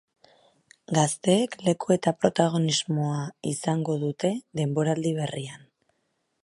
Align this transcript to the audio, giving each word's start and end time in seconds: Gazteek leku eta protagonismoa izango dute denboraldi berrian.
Gazteek 0.97 1.57
leku 1.67 1.93
eta 1.97 2.13
protagonismoa 2.23 3.21
izango 3.53 3.99
dute 4.07 4.35
denboraldi 4.61 5.15
berrian. 5.21 5.71